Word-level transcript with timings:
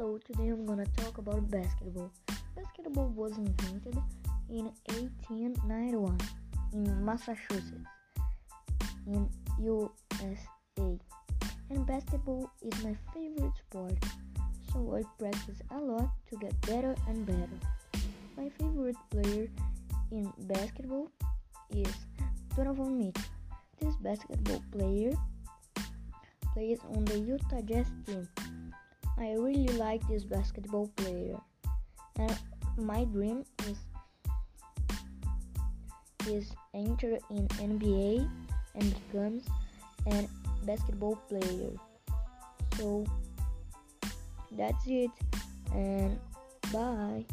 today 0.00 0.48
I'm 0.48 0.64
gonna 0.64 0.86
talk 0.96 1.18
about 1.18 1.50
basketball. 1.50 2.10
Basketball 2.56 3.08
was 3.08 3.36
invented 3.36 3.98
in 4.48 4.72
1891 4.88 6.16
in 6.72 7.04
Massachusetts, 7.04 7.84
in 9.06 9.28
USA. 9.60 10.98
And 11.68 11.86
basketball 11.86 12.50
is 12.62 12.82
my 12.82 12.96
favorite 13.12 13.52
sport, 13.58 13.92
so 14.72 14.96
I 14.96 15.02
practice 15.22 15.60
a 15.70 15.76
lot 15.78 16.08
to 16.30 16.36
get 16.38 16.58
better 16.62 16.94
and 17.06 17.26
better. 17.26 17.60
My 18.38 18.48
favorite 18.58 18.96
player 19.10 19.48
in 20.12 20.32
basketball 20.48 21.10
is 21.76 21.92
Donovan 22.56 22.96
Mitchell. 22.96 23.22
This 23.78 23.96
basketball 23.96 24.62
player 24.72 25.12
plays 26.54 26.78
on 26.96 27.04
the 27.04 27.18
Utah 27.18 27.60
Jazz 27.60 27.86
team. 28.06 28.26
I 29.20 29.32
really 29.32 29.68
like 29.76 30.00
this 30.08 30.24
basketball 30.24 30.88
player. 30.96 31.36
And 32.18 32.36
my 32.76 33.04
dream 33.04 33.44
is 33.68 33.76
is 36.28 36.52
enter 36.74 37.18
in 37.30 37.48
NBA 37.48 38.28
and 38.74 38.94
becomes 39.06 39.44
a 40.06 40.26
basketball 40.64 41.16
player. 41.28 41.72
So 42.76 43.04
that's 44.52 44.86
it 44.86 45.10
and 45.74 46.18
bye. 46.72 47.24